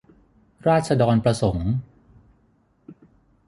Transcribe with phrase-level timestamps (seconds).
[0.67, 1.69] ราษฎรประสงค์